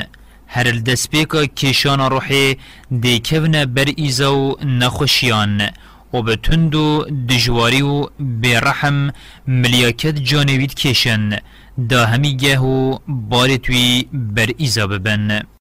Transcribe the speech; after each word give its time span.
هر 0.48 0.67
الدسپیکا 0.67 1.45
کشان 1.45 2.00
روحی 2.00 2.57
دیکون 3.00 3.64
بر 3.64 3.89
ایزو 3.96 4.57
نخوشیان. 4.64 5.62
و 6.14 6.23
به 6.23 6.36
تندو 6.36 7.05
دجواری 7.29 7.82
و 7.82 8.07
برحم 8.21 9.11
ملیاکت 9.48 10.14
جانوید 10.14 10.75
کشن. 10.75 11.30
دا 11.91 12.07
همی 12.07 12.36
گهو 12.36 12.98
بارتوی 13.09 14.09
بر 14.12 14.50
ایزا 14.59 14.86
ببن. 14.86 15.54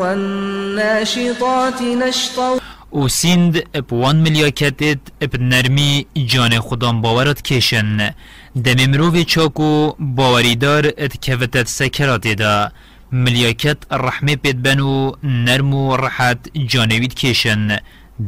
والناشطات 0.00 1.82
نشطا. 1.82 2.58
و 2.92 3.08
سند 3.08 3.82
بوان 3.88 4.16
ملیاکتت 4.16 4.98
اب 5.20 5.36
نرمی 5.36 6.06
جان 6.26 6.60
خودان 6.60 7.00
باورات 7.00 7.42
کشن. 7.42 8.14
دم 8.64 8.90
مروی 8.90 9.24
چاکو 9.24 9.92
باوریدار 9.98 10.86
ات 10.98 11.20
کفتت 11.20 11.68
سکرات 11.68 12.26
دا 12.26 12.72
ملیاکت 13.12 13.76
رحمه 13.90 14.36
پید 14.36 14.62
بنو 14.62 15.12
نرم 15.22 15.74
و 15.74 15.96
راحت 15.96 16.38
جانوید 16.66 17.14
کشن. 17.14 17.78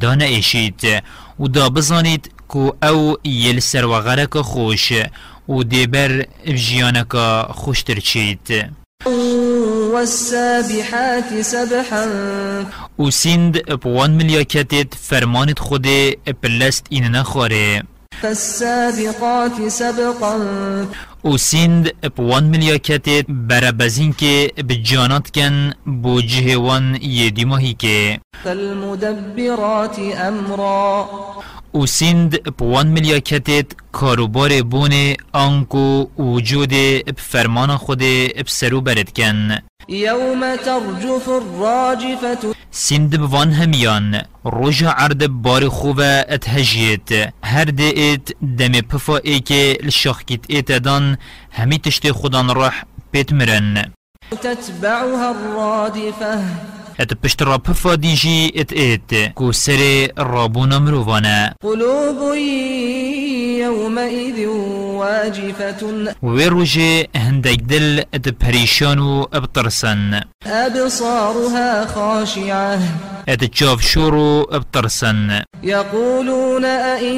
دان 0.01 0.21
ایشید 0.23 1.03
و 1.41 1.49
دا 1.49 1.69
بزانید 1.69 2.31
کو 2.49 2.73
أو 2.83 3.17
یل 3.25 3.61
سر 3.61 3.85
و 3.85 4.43
خوش. 4.43 4.93
و 5.49 5.63
دیبر 5.63 6.27
جیانک 6.55 7.13
خوشتر 7.51 8.01
والسابحات 9.93 11.43
سبحا. 11.43 12.07
و 12.99 13.11
سند 13.11 13.81
بوان 13.81 14.11
ملیاکتت 14.11 14.95
فرمانت 14.95 15.59
خود 15.59 15.87
پلست 16.43 16.87
این 16.91 17.05
نخواره 17.05 17.83
فالسابقات 18.23 19.69
سبقا. 19.69 20.39
و 21.25 21.37
سند 21.37 21.93
بوان 22.17 22.45
ملیاکتت 22.45 23.25
برابزین 23.29 24.13
که 24.13 24.53
بجانات 24.69 25.31
کن 25.31 25.73
بو 26.03 26.21
جهوان 26.21 26.99
یدی 27.03 27.45
ماهی 27.45 27.75
که 27.75 28.21
فالمدبرات 28.45 29.99
أمرا. 29.99 31.09
و 31.75 31.87
سند 31.87 32.43
بوان 32.59 32.87
ملیاکتت 32.87 33.67
کاروبار 33.93 34.63
بون 34.63 35.15
آنکو 35.33 36.07
وجود 36.19 36.71
بفرمان 37.17 37.77
خود 37.77 38.03
بسرو 38.47 38.81
برد 38.81 39.11
کن 39.17 39.59
يوم 39.89 40.57
ترجف 40.57 41.29
الراجفة. 41.29 42.55
سند 42.71 43.19
بوان 43.19 43.53
همیان 43.53 44.23
روژا 44.45 44.91
عرد 44.91 45.27
بار 45.27 45.69
خوبه 45.69 46.27
اتهجیت. 46.29 47.33
هر 47.45 47.65
دیت 47.65 48.29
دم 48.59 48.81
پفا 48.81 49.17
ای 49.17 49.41
که 49.41 49.79
لشاخکیت 49.83 50.41
ایت 50.49 50.73
دان 50.73 51.19
همی 51.51 51.79
تشت 51.79 52.13
خودان 52.13 52.55
راح 52.55 52.83
پیت 53.13 53.33
مرن. 53.33 53.93
تتبعها 54.31 55.29
الرادفة. 55.31 56.39
ات 56.99 57.13
پشت 57.15 57.43
را 57.43 57.59
پفا 57.59 57.95
دیجی 57.95 58.51
ات 58.55 58.73
ایت 58.73 59.35
کو 59.35 59.53
سر 59.53 60.09
رابونا 60.17 60.79
مرووانا 60.79 61.55
قلوب 61.63 62.35
يومئذ 63.59 64.39
واجفة. 64.99 65.83
وی 66.23 66.45
روژه 66.45 67.09
هندک 67.17 67.59
دل 67.69 68.03
ات 68.15 68.29
پریشان 68.29 68.99
و 68.99 69.27
ابترسن 69.33 70.21
أبصارها 70.47 71.87
خاشعة. 71.87 72.79
ات 73.29 73.45
چاف 73.45 73.83
شورو 73.83 74.47
ابترسن 74.53 75.43
يقولون 75.63 76.65
أئنا 76.65 77.15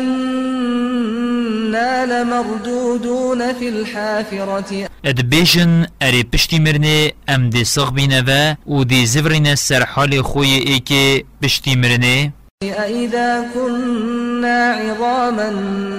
لمردودون 2.04 3.52
في 3.52 3.68
الحافرة. 3.68 4.88
اد 5.04 5.20
بیجن 5.20 5.86
اری 6.00 6.22
پشتی 6.22 6.58
مرنه 6.58 7.12
ام 7.28 7.50
دی 7.50 7.64
ساغ 7.64 7.92
بینه 7.92 8.22
و 8.26 8.54
أو 8.68 8.84
دی 8.84 9.06
زورینه 9.06 9.54
سر 9.54 9.84
حال 9.84 10.22
خوی 10.22 10.48
ای 10.48 10.80
که 10.80 11.24
پشتی 11.42 11.76
مرنه 11.76 12.32
أئذا 12.64 13.44
كنا 13.54 14.72
عظاما 14.72 15.50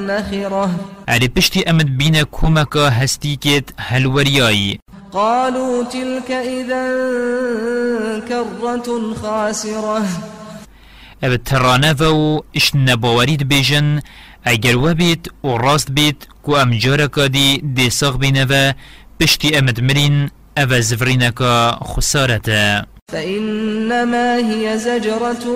نخرة. 0.07 0.69
اری 1.07 1.27
پشتی 1.27 1.63
امد 1.67 1.97
بینه 1.97 2.23
کومکا 2.23 2.89
هستی 2.89 3.35
کت 3.35 3.73
هلوریایی 3.79 4.79
قالوا 5.11 5.83
تلك 5.83 6.31
إذا 6.31 6.83
كرة 8.29 9.13
خاسرة. 9.13 10.05
أو 11.23 11.35
ترانه 11.35 12.03
و 12.03 12.41
اش 12.55 12.75
نباورید 12.75 13.47
بیجن 13.47 14.01
اگر 14.43 14.77
و 14.77 14.93
بیت 14.93 15.27
و 15.43 15.57
راست 15.57 15.91
بیت 15.91 16.15
کو 16.43 16.55
ام 16.55 16.71
جارکا 16.71 17.27
دی 17.27 17.57
دی 17.57 17.89
ساغ 17.89 18.19
بینه 18.19 18.75
أو 20.57 20.79
زورینکا 20.79 21.79
خسارته 21.83 22.83
فإنما 23.11 24.37
هي 24.37 24.77
زجرة 24.77 25.47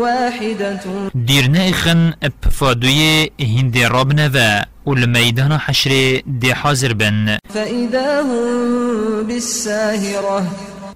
واحدة. 0.00 0.80
دیر 1.14 1.48
نخن 1.50 2.12
بفادوی 2.42 3.30
هندی 3.40 3.84
راب 3.84 4.12
نوه 4.12 4.62
و 4.86 4.94
لمیدان 4.94 5.52
حشر 5.52 6.22
دی 6.40 6.50
حاضر 6.50 6.92
بن. 6.92 7.38
فإذا 7.54 8.22
هم 8.22 9.26
بالساهرة. 9.26 10.46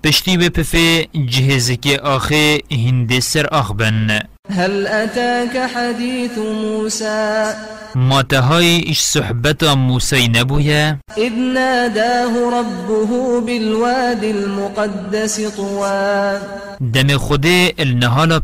پشتی 0.04 0.36
به 0.36 0.48
پفه 0.48 1.06
جهزکی 1.14 1.96
آخه 1.96 2.58
هندی 2.72 3.20
سر 3.20 3.46
آخ 3.46 3.72
بن. 3.72 4.20
هل 4.50 4.86
أتاك 4.86 5.70
حديث 5.74 6.38
موسى؟ 6.38 7.54
ما 7.94 8.22
تهای 8.22 8.90
اش 8.90 9.00
صحبت 9.00 9.64
موسی 9.64 10.28
نبویه؟ 10.28 10.98
إذ 11.18 11.32
ناداه 11.32 12.58
ربه 12.58 13.40
بالواد 13.40 14.24
المقدس 14.24 15.40
طوى. 15.56 16.40
دم 16.80 17.16
خود 17.16 17.46
النهالا 17.78 18.38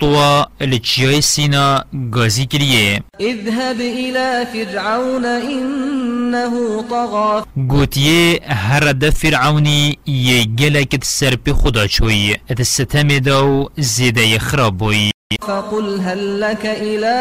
طوا 0.00 0.46
الچیای 0.60 1.20
سینا 1.20 1.84
گازی 2.12 2.46
کریه 2.46 3.02
اذهب 3.20 3.80
إلى 3.80 4.46
فرعون 4.52 5.24
إنه 5.24 6.82
طغى. 6.90 7.44
گوتیه 7.68 8.40
هر 8.46 8.92
د 8.92 9.10
فرعونی 9.10 9.98
یه 10.06 10.44
گلکت 10.44 11.04
سر 11.04 11.36
پی 11.36 11.52
خدا 11.52 11.86
چوی 11.86 12.36
ات 12.50 12.62
ستم 12.62 13.08
فقل 15.36 16.00
هل 16.00 16.40
لك 16.40 16.66
إلى 16.66 17.16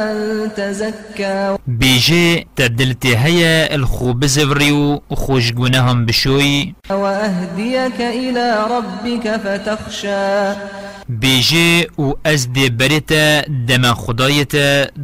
أن 0.00 0.50
تزكى؟ 0.56 1.56
بیجه 1.66 2.44
تدلتی 2.56 3.16
هیا 3.16 3.74
الخوب 3.74 4.26
زفریو 4.26 5.00
خوشگونه 5.10 5.80
هم 5.80 6.06
بشوی 6.06 6.74
وأهديك 6.90 8.00
إلى 8.00 8.66
ربك 8.70 9.36
فتخشى. 9.36 10.54
بیجه 11.08 11.86
و 11.98 12.12
از 12.24 12.52
دی 12.52 12.70
بریتا 12.70 13.40
دم 13.40 13.94
خدایت 13.94 14.52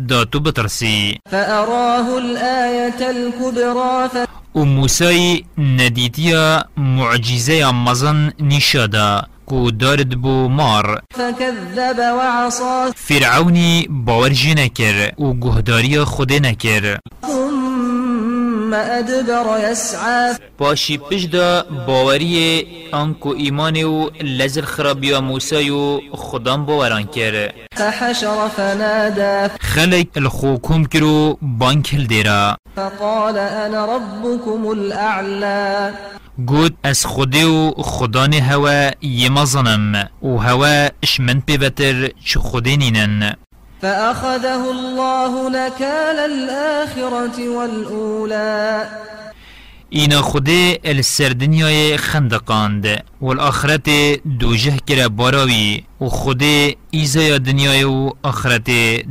داتو 0.09 0.41
بترسی 0.41 1.19
فأراه 1.31 2.09
الآية 2.19 3.11
الكبرى 3.11 4.27
و 4.55 4.65
موسی 4.65 5.45
ندیتیا 5.59 6.65
معجزة 6.77 7.72
مزن 7.72 8.33
نشادا. 8.41 9.35
کو 9.47 9.71
دارد 9.71 10.15
بو 10.15 10.49
مار. 10.49 11.03
فكذب 11.15 11.99
وعصى. 11.99 12.93
فرعونی 12.97 13.87
باورجی 13.91 14.55
نکر 14.55 15.12
و 15.19 15.33
گهداری 15.33 16.05
خود 16.05 16.33
نکر 16.33 16.99
ثم 17.27 18.75
أدبر 18.75 19.71
يسعى. 19.71 20.37
پاشی 20.59 20.99
پشدا 20.99 21.62
باوری 21.87 22.67
آنکو 22.93 23.29
ایمان 23.29 23.84
و 23.84 24.10
لزر 24.21 24.65
خرابی 24.65 25.13
و 25.13 25.21
موسی 25.21 25.71
و 25.71 26.01
خدام 26.13 26.66
باوران 26.66 27.07
کر 27.07 27.53
فحشر 27.77 28.49
فنادى. 28.57 29.53
خلق 29.60 30.07
الخوکم 30.16 30.84
کرو 30.84 31.39
بانک 31.42 31.95
هل 31.95 32.07
دیرا 32.07 32.57
فقال 32.77 33.39
أنا 33.39 33.87
ربكم 33.87 34.71
الأعلى. 34.71 35.92
گوت 36.44 36.72
از 36.83 37.06
خودی 37.06 37.44
و 37.44 37.71
خدان 37.71 38.34
هوا 38.34 38.91
یما 39.03 39.44
ظنم 39.44 40.09
و 40.22 40.36
هوا 40.36 40.88
اشمن 41.03 41.41
پیوتر 41.41 42.10
چه 42.24 42.41
خودی 42.41 42.77
نینن. 42.77 43.36
فأخذه 43.83 44.65
الله 44.68 45.48
نكال 45.48 46.18
الآخرة 46.18 47.48
والأولى. 47.48 48.86
اینا 49.91 50.22
خودی 50.22 50.78
السردنیای 50.84 51.97
خندقاند. 51.97 53.04
و 53.21 53.27
الاخرت 53.27 53.91
دوجه 54.41 54.77
کرا 54.86 55.09
باراوی 55.09 55.82
و 56.00 56.04
خودی 56.04 56.77
ایزای 56.91 57.39
دنیای 57.39 57.84
و 57.84 58.10
آخرت 58.22 58.71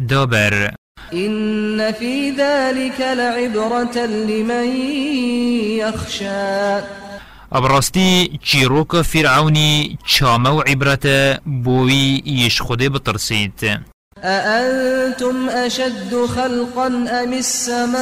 دابر. 0.09 0.73
إن 1.13 1.91
في 1.91 2.31
ذلك 2.31 3.01
لعبرة 3.01 4.05
لمن 4.05 4.67
يخشى. 5.77 7.04
ابراستی 7.51 8.39
چیروک 8.43 9.01
فرعونی 9.01 9.97
چامه 10.05 10.49
و 10.49 10.59
عبرت 10.59 11.07
بوی 11.63 12.21
یش 12.25 12.61
خوده 12.61 12.89
بترسید 12.89 13.79
أأنتم 14.23 15.49
أشد 15.49 16.25
خلقا 16.35 16.87
أم 16.87 17.33
السماء 17.33 17.95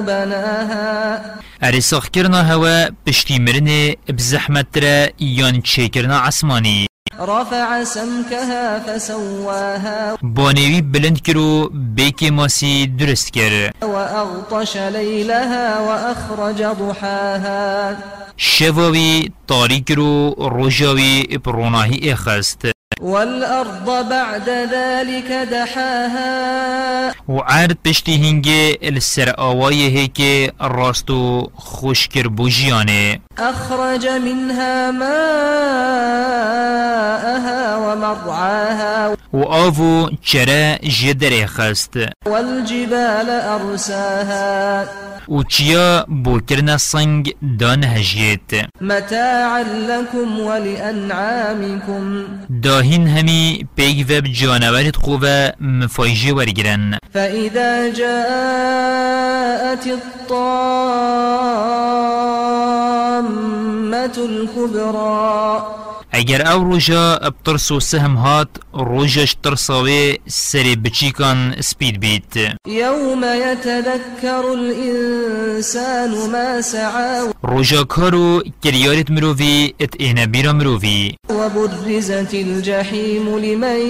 بناها؟ 0.00 1.18
ارساخ 1.62 2.08
کرنا 2.08 2.42
هوا 2.42 2.88
پشتی 3.06 3.38
مرنه 3.38 3.96
بزحمت 4.18 4.78
را 4.78 5.06
یان 5.18 5.62
چه 5.62 5.88
کرنا 5.88 6.18
عصمانی 6.18 6.86
رفع 7.18 7.84
سمكها 7.84 8.78
فسواها 8.78 10.18
بانوی 10.22 10.80
بلند 10.80 11.20
کرو 11.20 11.70
بیک 11.72 12.24
ماسی 12.24 12.86
درست 12.86 13.30
کر. 13.30 13.70
وأغطش 13.82 14.76
ليلها 14.76 15.80
وأخرج 15.80 16.62
ضحاها. 16.62 17.96
شواوی 18.36 19.30
تاریک 19.48 19.92
رو 19.92 20.34
روژاوی 20.38 21.38
پروناهی 21.44 22.10
اخست 22.10 22.77
والأرض 23.00 24.08
بعد 24.08 24.48
ذلك 24.48 25.32
دحاها. 25.32 27.12
و 27.28 27.38
عرد 27.38 27.78
پشتی 27.84 28.16
هنگه 28.16 28.78
السر 28.82 29.34
آوایه 29.38 29.88
هی 29.88 30.50
راستو 30.60 31.50
خوشکر 31.54 32.28
بوجیانه 32.28 33.20
أخرج 33.38 34.06
منها 34.06 34.90
ماءها 34.90 35.18
ومرعاها. 37.78 39.17
و 39.32 39.44
آوو 39.44 40.10
چرا 40.22 40.76
جدر 40.76 41.46
خست. 41.46 41.92
والجبال 42.26 43.30
أرساها. 43.30 44.84
و 45.28 45.42
چیا 45.42 46.06
بوکرنا 46.24 46.76
سنگ 46.76 47.34
دان 47.58 47.84
هجیت. 47.84 48.66
متاعا 48.80 49.62
لكم 49.62 50.40
ولأنعامكم. 50.40 52.24
داهین 52.62 53.08
همی 53.08 53.66
پیگ 53.76 54.06
وب 54.10 54.24
جانورت 54.32 54.96
خوبه 54.96 55.52
مفایجی 55.60 56.30
ورگرن. 56.30 56.98
فإذا 57.14 57.88
جاءت 57.88 58.08
الطامة 59.86 60.58
الكبرى 64.18 65.62
اگر 66.12 66.52
أو 66.52 66.64
روژا 66.64 67.16
ابترس 67.16 67.70
و 67.72 67.80
سهم 67.80 68.14
هات 68.14 68.48
روژش 68.74 69.36
ترساوه 69.42 70.14
سری 70.26 70.76
بچیکان 70.76 71.54
سپید 71.60 72.00
بیت. 72.00 72.36
يوم 72.66 73.24
يتذكر 73.24 74.44
الإنسان 74.52 76.10
ما 76.32 76.60
سعى 76.60 77.32
روژا 77.42 77.84
کارو 77.84 78.42
کریارت 78.62 79.10
مرووی 79.10 79.72
ات 79.80 79.94
اینا 79.98 80.26
بیرا 80.26 80.52
مرووی 80.52 81.14
وبرزت 81.30 82.34
الجحيم 82.34 83.38
لمن 83.38 83.80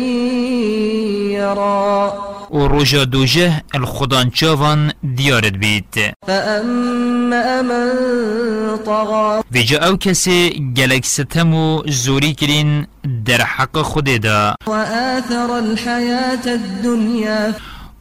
يرى 1.30 2.12
و 2.50 2.68
روژا 2.68 3.04
دوجه 3.04 3.62
الخدان 3.74 4.30
چاوان 4.30 4.92
دیارت 5.16 5.52
بیت. 5.52 6.14
فأما 6.26 7.62
من 7.62 7.88
طغى 8.86 9.42
ویجا 9.52 9.78
أو 9.78 9.96
کسی 9.96 10.72
گلک 10.76 11.04
ستم 11.04 11.54
و 11.54 11.82
زوری 12.08 12.34
کرین 12.34 12.86
در 13.24 13.40
حق 13.40 13.82
خود 13.82 14.04
دا. 14.04 14.54
وآثر 14.66 15.50
الحياة 15.50 16.46
الدنيا 16.46 17.54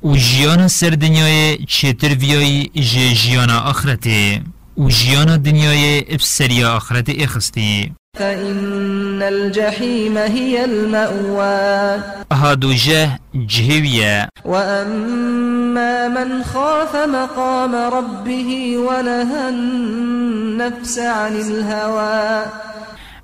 و 0.03 0.15
جیان 0.15 0.67
سر 0.67 0.89
دنیای 0.89 1.57
چیتر 1.67 2.07
ویای 2.07 2.69
جه 2.75 3.13
جیان 3.13 3.49
آخرته. 3.49 4.41
و 4.77 4.89
جیان 4.89 5.37
دنیای 5.37 5.99
ابسری 5.99 6.63
آخرت 6.63 7.09
اخستی 7.09 7.91
فإن 8.19 9.21
الجحيم 9.21 10.17
هي 10.17 10.65
المأوى 10.65 12.01
آها 12.31 12.53
دوجه 12.53 13.19
جهویه. 13.47 14.29
وأما 14.45 16.07
من 16.07 16.43
خاف 16.43 16.95
مقام 16.95 17.75
ربه 17.75 18.77
ونهى 18.77 19.49
النفس 19.49 20.99
عن 20.99 21.35
الهوى 21.35 22.45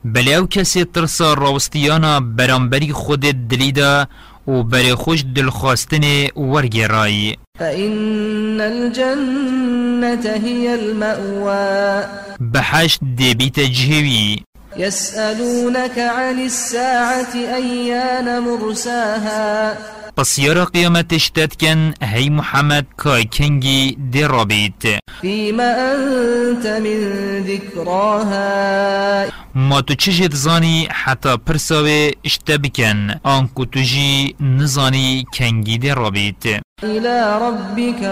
بله 0.05 0.37
أو 0.37 0.47
کسی 0.47 0.83
ترسا 0.83 1.33
راوستیانا 1.33 2.19
برانبری 2.19 2.93
خود 2.93 3.47
دلیدا 3.49 4.07
و 4.47 4.63
بر 4.63 4.95
خوش 4.95 5.23
دلخواستن 5.35 6.27
ورگرای 6.35 7.35
فإن 7.59 8.61
الجنة 8.61 10.29
هي 10.43 10.73
المأوى. 10.73 12.07
بحشت 12.39 12.99
دبیت 13.03 13.59
جهوی. 13.59 14.43
يسألونك 14.77 15.99
عن 15.99 16.39
الساعة 16.39 17.35
أيان 17.35 18.39
مرساها. 18.39 19.77
پس 20.17 20.39
یارا 20.39 20.65
قیامتش 20.65 21.31
داد 21.35 21.53
کن 21.55 21.93
هی 22.01 22.29
محمد 22.29 22.85
کای 22.97 23.25
کنگی 23.25 23.97
دی 24.11 24.23
رابید 24.23 24.99
فيما 25.21 25.63
أنت 25.63 26.65
من 26.65 26.99
ذكراها 27.47 29.25
ما 29.55 29.81
تو 29.81 29.93
چشت 29.93 30.35
زانی 30.35 30.87
حتی 30.91 31.37
پرساوه 31.37 32.11
اشتا 32.23 32.57
بکن؟ 32.57 33.19
آنکو 33.23 33.65
تو 33.65 33.79
جی 33.79 34.35
نزانی 34.39 35.25
کنگی 35.33 35.77
دی 35.77 35.89
رابید 35.89 36.63
إلى 36.83 37.39
ربك 37.41 38.03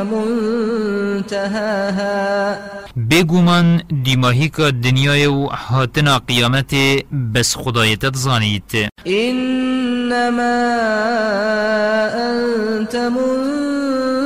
منتهاها. 1.32 2.56
بگومان 3.10 3.82
دیماهی 4.04 4.50
که 4.50 4.72
دنیای 4.72 5.26
و 5.26 5.46
هاتنا 5.46 6.20
قیامت 6.20 6.76
بس 7.34 7.56
خدایتت 7.56 8.16
زانید 8.16 8.90
إنما 9.08 10.68
أنت 12.14 12.96
منذر 12.96 14.22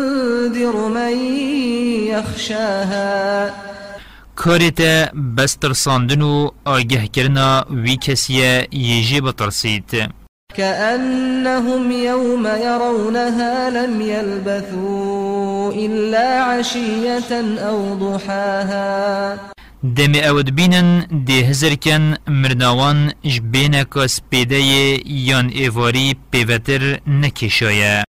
من 0.88 1.14
يخشاها 2.08 3.65
کارت 4.46 4.82
بس 5.38 5.56
ترساندن 5.56 6.22
و 6.22 6.50
آگه 6.66 7.08
کرنا 7.08 7.66
وی 7.70 7.98
کسیه 7.98 8.68
یجی 8.72 9.22
بترسید 9.22 10.10
كأنهم 10.58 11.92
يوم 11.92 12.46
يرونها 12.46 13.70
لم 13.70 14.02
يلبثوا 14.02 15.72
إلا 15.74 16.44
عشية 16.44 17.32
أو 17.70 17.96
ضحاها. 17.96 19.38
دم 19.84 20.16
اود 20.16 20.56
بینن 20.56 21.08
ده 21.28 21.34
هزر 21.34 21.76
کن 21.76 22.16
مردوان 22.28 23.14
جبینه 23.26 23.86
که 23.94 24.08
سپیده 24.08 24.60
یان 25.06 25.50
ایواری 25.50 26.16
پیوتر 26.32 27.00
نکشایه 27.08 28.04